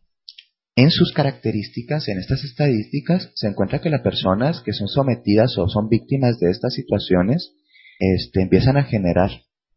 [0.75, 5.69] en sus características, en estas estadísticas, se encuentra que las personas que son sometidas o
[5.69, 7.55] son víctimas de estas situaciones
[7.99, 9.31] este, empiezan a generar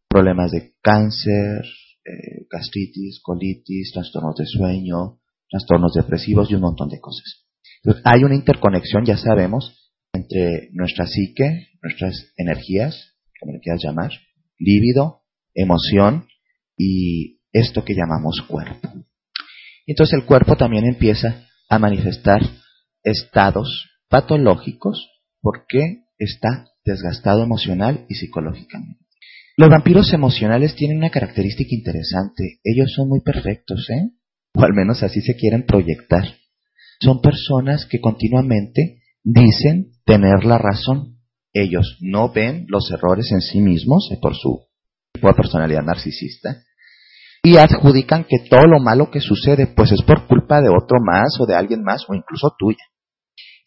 [0.08, 1.64] problemas de cáncer,
[2.04, 7.44] eh, gastritis, colitis, trastornos de sueño, trastornos depresivos y un montón de cosas.
[8.04, 14.10] hay una interconexión, ya sabemos, entre nuestra psique, nuestras energías, como le quieras llamar,
[14.58, 15.22] líbido,
[15.54, 16.26] emoción
[16.76, 19.05] y esto que llamamos cuerpo.
[19.86, 22.42] Entonces el cuerpo también empieza a manifestar
[23.02, 25.08] estados patológicos
[25.40, 29.00] porque está desgastado emocional y psicológicamente.
[29.56, 32.60] Los vampiros emocionales tienen una característica interesante.
[32.62, 34.10] Ellos son muy perfectos, ¿eh?
[34.54, 36.24] O al menos así se quieren proyectar.
[37.00, 41.20] Son personas que continuamente dicen tener la razón.
[41.52, 44.66] Ellos no ven los errores en sí mismos eh, por su
[45.20, 46.62] personalidad narcisista
[47.46, 51.38] y adjudican que todo lo malo que sucede pues es por culpa de otro más
[51.38, 52.82] o de alguien más o incluso tuya.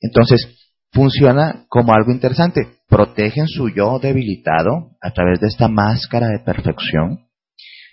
[0.01, 2.59] Entonces, funciona como algo interesante.
[2.89, 7.29] Protegen su yo debilitado a través de esta máscara de perfección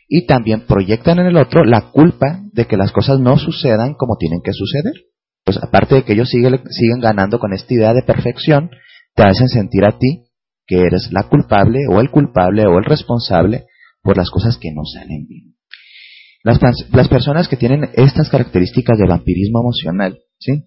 [0.09, 4.17] y también proyectan en el otro la culpa de que las cosas no sucedan como
[4.17, 4.95] tienen que suceder.
[5.45, 8.71] Pues aparte de que ellos siguen, siguen ganando con esta idea de perfección,
[9.15, 10.25] te hacen sentir a ti
[10.67, 13.67] que eres la culpable o el culpable o el responsable
[14.03, 15.56] por las cosas que no salen bien.
[16.47, 16.61] Las,
[16.93, 20.63] las personas que tienen estas características de vampirismo emocional, ¿sí?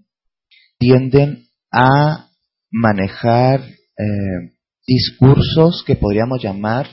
[0.78, 2.28] tienden a
[2.70, 6.88] manejar eh, discursos que podríamos llamar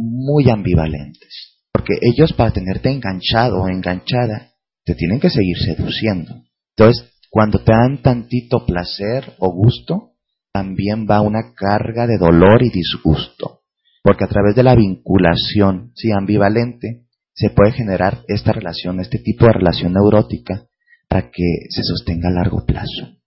[0.00, 1.58] muy ambivalentes.
[1.74, 4.52] Porque ellos para tenerte enganchado o enganchada,
[4.86, 6.34] te tienen que seguir seduciendo.
[6.74, 10.12] Entonces, cuando te dan tantito placer o gusto,
[10.54, 13.60] también va una carga de dolor y disgusto.
[14.02, 19.46] Porque a través de la vinculación, sí, ambivalente, se puede generar esta relación, este tipo
[19.46, 20.66] de relación neurótica,
[21.08, 23.18] para que se sostenga a largo plazo.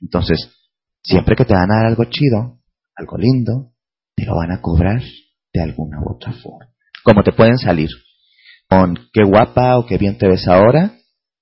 [0.00, 0.50] Entonces,
[1.02, 2.60] siempre que te van a dar algo chido,
[2.94, 3.72] algo lindo,
[4.14, 5.02] te lo van a cobrar
[5.52, 6.72] de alguna u otra forma.
[7.04, 7.88] como te pueden salir.
[8.68, 10.92] Con qué guapa o qué bien te ves ahora,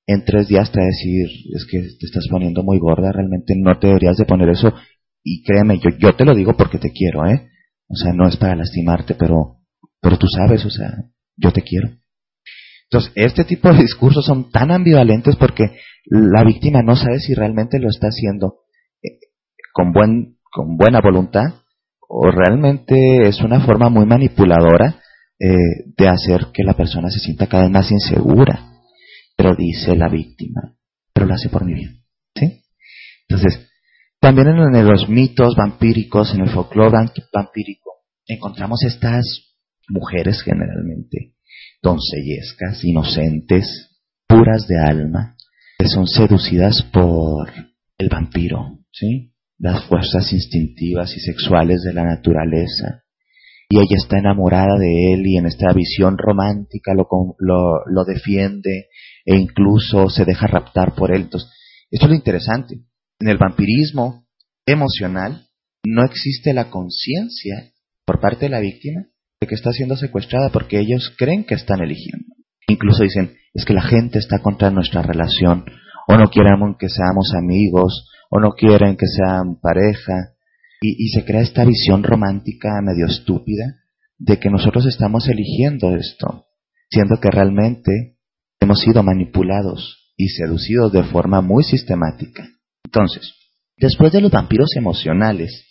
[0.07, 3.55] en tres días te va a decir, es que te estás poniendo muy gorda, realmente
[3.57, 4.73] no te deberías de poner eso.
[5.25, 7.49] Y créeme, yo, yo te lo digo porque te quiero, ¿eh?
[7.89, 9.59] O sea, no es para lastimarte, pero,
[10.01, 10.93] pero tú sabes, o sea,
[11.37, 11.89] yo te quiero.
[12.90, 17.81] Entonces, este tipo de discursos son tan ambivalentes porque la víctima no sabe si realmente
[17.81, 18.61] lo está haciendo
[19.03, 19.18] eh,
[19.72, 21.46] con, buen, con buena voluntad
[22.09, 25.01] o realmente es una forma muy manipuladora
[25.38, 28.72] eh, de hacer que la persona se sienta cada vez más insegura.
[29.37, 30.77] Pero dice la víctima,
[31.12, 32.05] pero lo hace por mi bien.
[32.35, 32.62] ¿sí?
[33.29, 33.68] Entonces,
[34.20, 37.90] también en los mitos vampíricos, en el folclore vampírico,
[38.27, 39.57] encontramos estas
[39.88, 41.36] mujeres generalmente
[41.87, 43.90] doncellescas, inocentes,
[44.27, 45.37] puras de alma,
[45.79, 47.49] que son seducidas por
[47.96, 49.33] el vampiro, ¿sí?
[49.59, 53.05] Las fuerzas instintivas y sexuales de la naturaleza,
[53.68, 57.07] y ella está enamorada de él y en esta visión romántica lo,
[57.38, 58.87] lo, defiende
[59.25, 61.22] e incluso se deja raptar por él.
[61.22, 61.38] Esto
[61.90, 62.81] es lo interesante.
[63.18, 64.27] En el vampirismo
[64.66, 65.49] emocional
[65.85, 67.72] no existe la conciencia
[68.05, 69.07] por parte de la víctima
[69.40, 72.35] de que está siendo secuestrada porque ellos creen que están eligiendo.
[72.68, 75.64] Incluso dicen, es que la gente está contra nuestra relación,
[76.09, 80.37] o no quieren que seamos amigos, o no quieren que sean pareja,
[80.81, 83.77] y, se crea esta visión romántica medio estúpida
[84.18, 86.44] de que nosotros estamos eligiendo esto,
[86.90, 88.18] siendo que realmente
[88.61, 92.46] hemos sido manipulados y seducidos de forma muy sistemática.
[92.85, 93.35] Entonces,
[93.77, 95.64] después de los vampiros emocionales,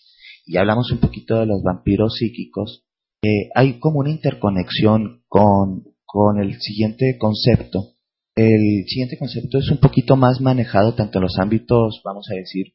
[0.45, 2.84] y hablamos un poquito de los vampiros psíquicos,
[3.25, 7.93] eh, hay como una interconexión con, con el siguiente concepto.
[8.35, 12.67] El siguiente concepto es un poquito más manejado tanto en los ámbitos, vamos a decir,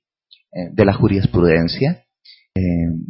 [0.53, 2.05] eh, de la jurisprudencia,
[2.57, 2.61] eh,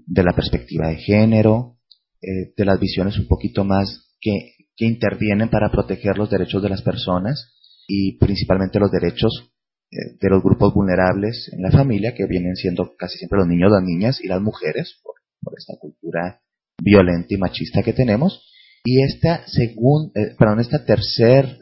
[0.07, 1.76] de la perspectiva de género,
[2.22, 6.83] de las visiones un poquito más que, que intervienen para proteger los derechos de las
[6.83, 7.55] personas
[7.88, 9.50] y principalmente los derechos
[9.90, 13.83] de los grupos vulnerables en la familia, que vienen siendo casi siempre los niños, las
[13.83, 15.14] niñas y las mujeres, por,
[15.57, 16.42] esta cultura
[16.82, 18.46] violenta y machista que tenemos.
[18.84, 21.58] Y esta, según, perdón, esta tercer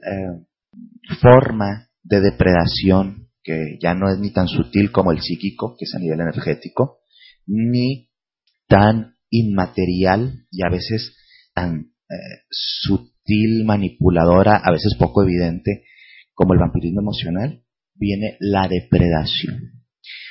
[1.20, 5.94] forma de depredación, que ya no es ni tan sutil como el psíquico, que es
[5.94, 7.00] a nivel energético,
[7.46, 8.11] ni
[8.68, 11.16] tan inmaterial y a veces
[11.54, 12.14] tan eh,
[12.50, 15.85] sutil, manipuladora, a veces poco evidente
[16.35, 17.62] como el vampirismo emocional,
[17.94, 19.72] viene la depredación.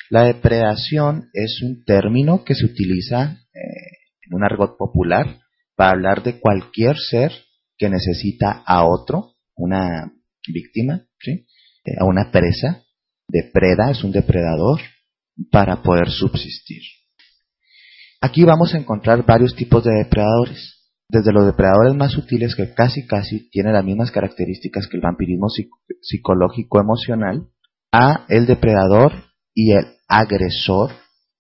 [0.10, 3.97] La depredación es un término que se utiliza eh,
[4.32, 5.40] un argot popular
[5.76, 7.32] para hablar de cualquier ser
[7.78, 10.12] que necesita a otro, una
[10.48, 11.04] víctima.
[11.88, 12.84] Eh, a una presa,
[13.28, 14.82] depreda, es un depredador,
[15.52, 16.82] para poder subsistir.
[18.22, 20.74] Aquí vamos a encontrar varios tipos de depredadores.
[21.10, 25.48] Desde los depredadores más sutiles que casi casi tienen las mismas características que el vampirismo
[26.02, 27.48] psicológico emocional,
[27.94, 29.14] a el depredador
[29.54, 30.92] y el agresor,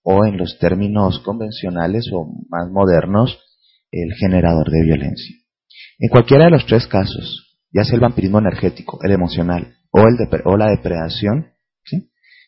[0.10, 3.38] o en los términos convencionales o más modernos,
[3.91, 5.36] el generador de violencia.
[6.00, 10.15] En cualquiera de los tres casos, ya sea el vampirismo energético, el emocional o, el
[10.46, 11.48] o la depredación,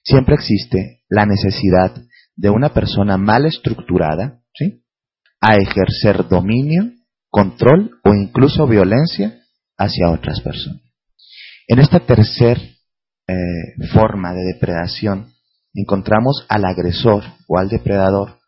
[0.04, 1.94] siempre existe la necesidad
[2.38, 4.38] de una persona mal estructurada.
[5.42, 6.92] A ejercer dominio,
[7.30, 9.40] control o incluso violencia
[9.78, 10.82] hacia otras personas.
[11.68, 15.32] En esta tercera eh, forma de depredación
[15.74, 18.40] encontramos al agresor o al depredador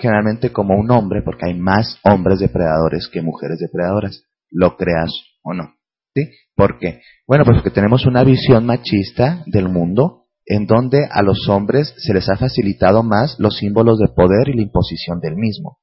[0.00, 5.10] generalmente como un hombre, porque hay más hombres depredadores que mujeres depredadoras, lo creas
[5.42, 5.74] o no.
[6.14, 6.28] ¿Sí?
[6.56, 7.02] ¿Por qué?
[7.26, 12.12] Bueno, pues porque tenemos una visión machista del mundo en donde a los hombres se
[12.12, 15.78] les ha facilitado más los símbolos de poder y la imposición del mismo,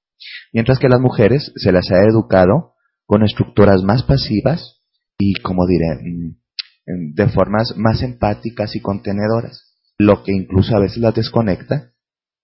[0.52, 2.74] mientras que a las mujeres se les ha educado
[3.06, 4.82] con estructuras más pasivas
[5.18, 9.67] y, como diré, mm, de formas más empáticas y contenedoras,
[9.98, 11.92] lo que incluso a veces las desconecta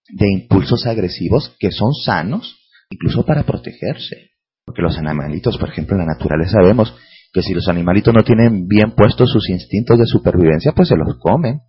[0.09, 2.57] de impulsos agresivos que son sanos,
[2.89, 4.31] incluso para protegerse.
[4.65, 6.95] Porque los animalitos, por ejemplo, en la naturaleza vemos
[7.33, 11.17] que si los animalitos no tienen bien puestos sus instintos de supervivencia, pues se los
[11.19, 11.61] comen.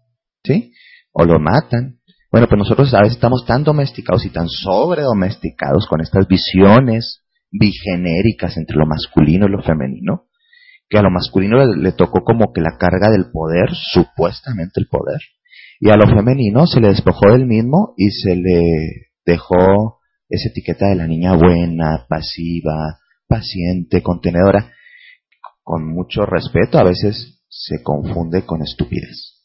[0.44, 0.72] ¿sí?
[1.12, 1.98] O lo matan.
[2.30, 8.56] Bueno, pues nosotros a veces estamos tan domesticados y tan sobredomesticados con estas visiones bigenéricas
[8.56, 10.26] entre lo masculino y lo femenino,
[10.88, 15.20] que a lo masculino le, tocó como que la carga del poder, supuestamente el poder,
[15.80, 20.88] y a lo femenino se le despojó del mismo y se le dejó esa etiqueta
[20.88, 24.72] de la niña buena, pasiva, paciente, contenedora,
[25.62, 29.44] con mucho respeto, a veces se confunde con estupidez.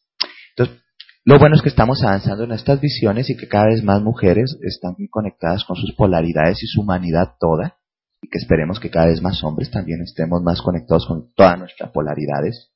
[0.55, 0.83] Entonces,
[1.25, 4.57] lo bueno es que estamos avanzando en estas visiones y que cada vez más mujeres
[4.63, 7.75] están conectadas con sus polaridades y su humanidad toda.
[8.21, 11.89] y que esperemos que cada vez más hombres también estemos más conectados con todas nuestras
[11.91, 12.69] polaridades.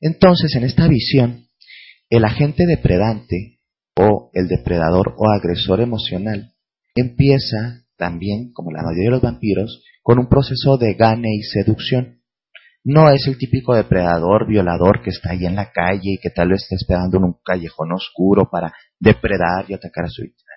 [0.00, 1.49] Entonces, en esta visión,
[2.10, 3.60] el agente depredante
[3.96, 6.52] o el depredador o agresor emocional
[6.96, 12.20] empieza también, como la mayoría de los vampiros, con un proceso de gane y seducción.
[12.82, 16.48] No es el típico depredador, violador que está ahí en la calle y que tal
[16.48, 20.50] vez está esperando en un callejón oscuro para depredar y atacar a su víctima.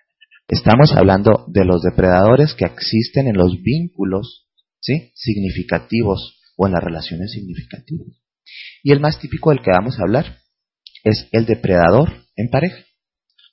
[0.48, 4.48] Estamos hablando de los depredadores que existen en los vínculos
[4.80, 5.12] ¿sí?
[5.16, 8.08] significativos o en las relaciones significativas.
[8.84, 10.43] Y el más típico del que vamos a hablar
[11.04, 12.84] es el depredador en pareja.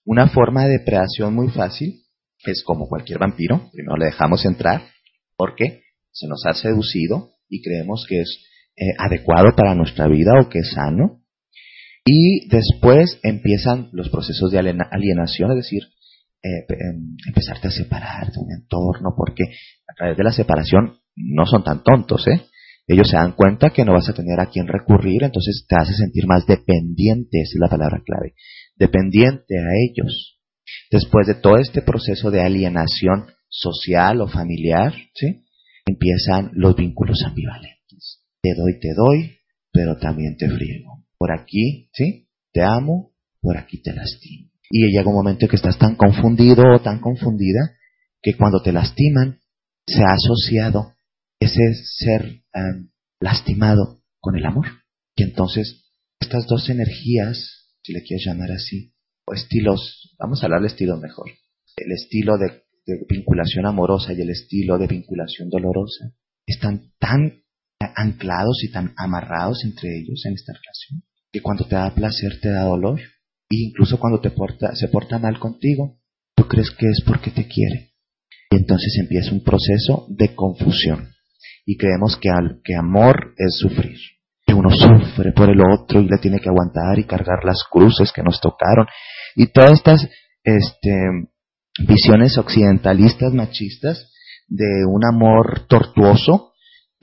[0.04, 2.02] Una forma de depredación muy fácil
[2.44, 4.82] es como cualquier vampiro, primero le dejamos entrar
[5.36, 5.82] porque
[6.12, 8.44] se nos ha seducido y creemos que es
[8.76, 11.22] eh, adecuado para nuestra vida o que es sano.
[12.04, 15.82] Y después empiezan los procesos de alienación, es decir,
[16.42, 19.44] eh, em, empezarte a separar de un entorno, porque
[19.86, 22.46] a través de la separación no son tan tontos, ¿eh?
[22.92, 25.94] Ellos se dan cuenta que no vas a tener a quién recurrir, entonces te hace
[25.94, 28.34] sentir más dependiente, esa es la palabra clave,
[28.74, 30.40] dependiente a ellos.
[30.90, 35.44] Después de todo este proceso de alienación social o familiar, ¿sí?
[35.86, 38.24] empiezan los vínculos ambivalentes.
[38.42, 39.36] Te doy, te doy,
[39.70, 41.04] pero también te friego.
[41.16, 42.26] Por aquí, ¿sí?
[42.52, 44.50] Te amo, por aquí te lastimo.
[44.68, 47.76] Y llega un momento en que estás tan confundido o tan confundida
[48.20, 49.38] que cuando te lastiman
[49.86, 50.94] se ha asociado
[51.40, 54.66] ese ser em, lastimado con el amor.
[55.16, 58.94] Y entonces estas dos energías, si le quieres llamar así,
[59.26, 61.30] o estilos, vamos a hablar de estilo mejor,
[61.76, 66.12] el estilo de de vinculación amorosa y el estilo de vinculación dolorosa
[66.46, 67.42] están tan
[67.78, 72.50] anclados y tan amarrados entre ellos en esta relación que cuando te da placer te
[72.50, 76.00] da dolor e incluso cuando te porta, se porta mal contigo
[76.34, 77.94] tú crees que es porque te quiere
[78.50, 81.10] y entonces empieza un proceso de confusión
[81.66, 83.98] y creemos que, al, que amor es sufrir
[84.50, 88.10] que uno sufre por el otro y le tiene que aguantar y cargar las cruces
[88.12, 88.86] que nos tocaron
[89.36, 90.08] y todas estas
[90.42, 90.92] este,
[91.86, 94.10] visiones occidentalistas machistas
[94.48, 96.52] de un amor tortuoso,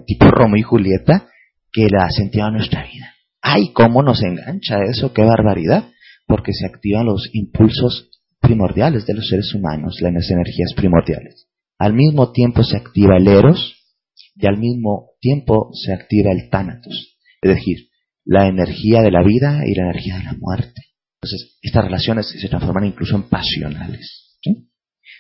[0.06, 1.30] tipo Romeo y Julieta,
[1.72, 3.14] que la sentido en nuestra vida.
[3.42, 5.14] ¡Ay, cómo nos engancha eso!
[5.14, 5.90] ¡Qué barbaridad!
[6.26, 8.10] Porque se activan los impulsos
[8.42, 11.48] primordiales de los seres humanos, las energías primordiales.
[11.80, 13.77] Al mismo tiempo se activa el Eros
[14.38, 17.90] y al mismo tiempo se activa el Thanatos, es decir,
[18.24, 20.82] la energía de la vida y la energía de la muerte.
[21.22, 24.28] Entonces, estas relaciones se transforman incluso en pasionales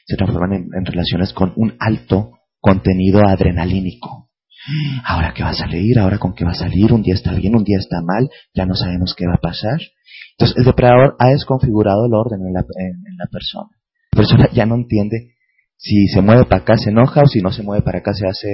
[0.07, 4.30] se transforman en, relaciones con un alto contenido adrenalínico.
[5.05, 7.55] Ahora qué va a salir, ahora con qué va a salir, un día está bien,
[7.55, 9.80] un día está mal, ya no sabemos qué va a pasar.
[10.32, 13.70] Entonces el depredador ha desconfigurado el orden en la, en la persona.
[14.11, 15.36] La persona ya no entiende
[15.78, 18.28] si se mueve para acá se enoja o si no se mueve para acá se
[18.28, 18.49] hace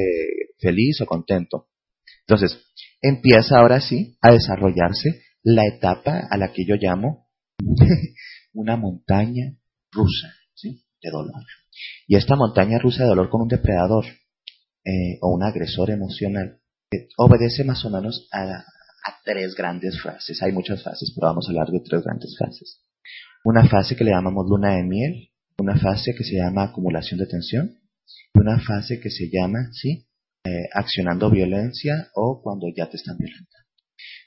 [0.59, 1.67] feliz o contento.
[2.27, 2.59] Entonces,
[3.01, 7.27] empieza ahora sí a desarrollarse la etapa a la que yo llamo
[8.53, 9.57] una montaña
[9.91, 11.43] rusa de dolor.
[12.07, 16.59] Y esta montaña rusa de dolor con un depredador eh, o un agresor emocional
[17.17, 18.63] obedece más o menos a
[19.25, 20.41] tres grandes fases.
[20.41, 22.81] Hay muchas fases, pero vamos a hablar de tres grandes fases.
[23.43, 27.27] Una fase que le llamamos luna de miel, una fase que se llama acumulación de
[27.27, 27.79] tensión
[28.33, 30.05] y una fase que se llama, ¿sí?
[30.45, 33.69] Eh, accionando violencia o cuando ya te están violentando.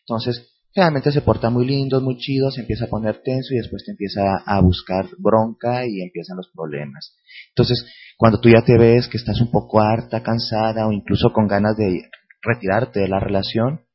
[0.00, 3.82] Entonces, Realmente se porta muy lindo, muy chido, se empieza a poner tenso y después
[3.82, 7.16] te empieza a buscar bronca y empiezan los problemas.
[7.48, 7.86] Entonces,
[8.18, 11.78] cuando tú ya te ves que estás un poco harta, cansada o incluso con ganas
[11.78, 12.02] de
[12.42, 13.86] retirarte de la relación,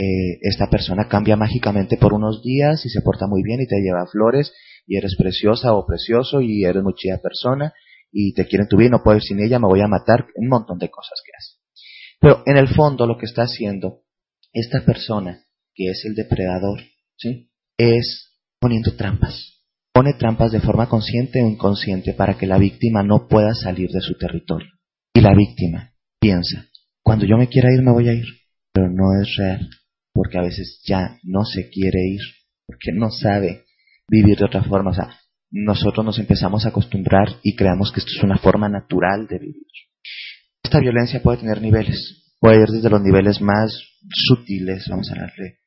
[0.00, 3.80] eh, esta persona cambia mágicamente por unos días y se porta muy bien y te
[3.80, 4.52] lleva flores
[4.86, 7.72] y eres preciosa o precioso y eres muy persona
[8.12, 10.26] y te quieren tu vida y no puedo ir sin ella, me voy a matar,
[10.36, 11.64] un montón de cosas que hace.
[12.20, 14.02] Pero en el fondo lo que está haciendo
[14.52, 16.80] esta persona que es el depredador,
[17.16, 17.50] ¿sí?
[17.76, 18.30] es
[18.60, 19.62] poniendo trampas.
[19.92, 24.00] Pone trampas de forma consciente o inconsciente para que la víctima no pueda salir de
[24.00, 24.70] su territorio.
[25.12, 26.68] Y la víctima piensa,
[27.02, 28.26] cuando yo me quiera ir me voy a ir,
[28.72, 29.68] pero no es real,
[30.12, 32.20] porque a veces ya no se quiere ir,
[32.66, 33.63] porque no sabe
[34.08, 34.90] vivir de otra forma.
[34.90, 35.10] O sea,
[35.50, 39.66] nosotros nos empezamos a acostumbrar y creamos que esto es una forma natural de vivir.
[40.62, 43.70] Esta violencia puede tener niveles, puede ir desde los niveles más
[44.10, 45.58] sutiles, vamos a hablarle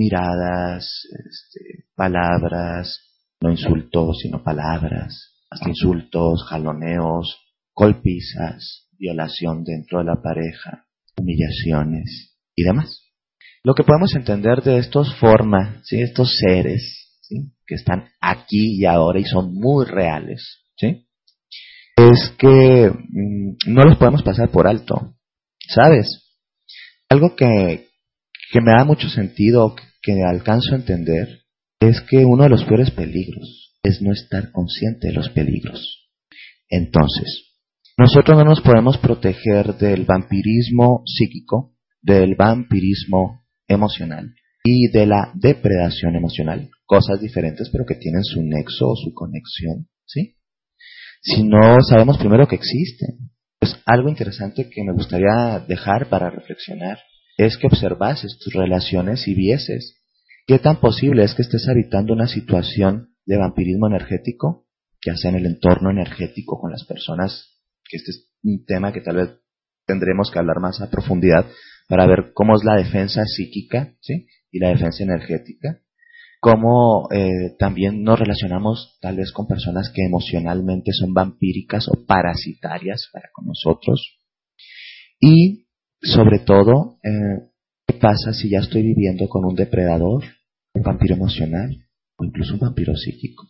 [0.00, 3.00] miradas, este, palabras,
[3.42, 7.38] no insultos, sino palabras, hasta insultos, jaloneos,
[7.74, 10.86] golpizas, violación dentro de la pareja,
[11.18, 13.02] humillaciones y demás.
[13.62, 16.00] Lo que podemos entender de estos formas, ¿sí?
[16.00, 17.09] estos seres.
[17.70, 21.06] Que están aquí y ahora y son muy reales, ¿sí?
[21.96, 25.14] es que mm, no los podemos pasar por alto,
[25.68, 26.34] ¿sabes?
[27.08, 27.86] Algo que,
[28.50, 31.42] que me da mucho sentido, que alcanzo a entender,
[31.78, 36.10] es que uno de los peores peligros es no estar consciente de los peligros.
[36.68, 37.52] Entonces,
[37.96, 46.16] nosotros no nos podemos proteger del vampirismo psíquico, del vampirismo emocional y de la depredación
[46.16, 50.36] emocional, cosas diferentes pero que tienen su nexo o su conexión, ¿sí?
[51.22, 53.30] Si no sabemos primero que existen.
[53.58, 56.98] Pues algo interesante que me gustaría dejar para reflexionar
[57.36, 60.00] es que observases tus relaciones y vieses
[60.46, 64.66] qué tan posible es que estés habitando una situación de vampirismo energético,
[65.04, 69.00] ya sea en el entorno energético con las personas, que este es un tema que
[69.00, 69.28] tal vez
[69.86, 71.46] tendremos que hablar más a profundidad
[71.88, 74.26] para ver cómo es la defensa psíquica ¿sí?
[74.50, 75.80] Y la defensa energética,
[76.40, 83.08] cómo eh, también nos relacionamos tal vez con personas que emocionalmente son vampíricas o parasitarias
[83.12, 84.20] para con nosotros,
[85.20, 85.66] y
[86.00, 87.50] sobre todo, eh,
[87.86, 90.24] ¿qué pasa si ya estoy viviendo con un depredador,
[90.72, 91.76] un vampiro emocional
[92.16, 93.49] o incluso un vampiro psíquico?